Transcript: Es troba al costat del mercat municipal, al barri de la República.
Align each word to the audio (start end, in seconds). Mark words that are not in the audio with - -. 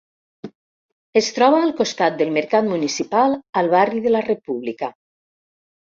Es 1.21 1.27
troba 1.35 1.59
al 1.65 1.75
costat 1.83 2.17
del 2.21 2.33
mercat 2.39 2.69
municipal, 2.71 3.37
al 3.63 3.69
barri 3.77 4.03
de 4.07 4.15
la 4.17 4.27
República. 4.31 4.91